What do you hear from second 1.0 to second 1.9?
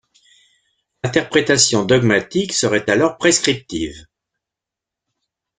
L’interprétation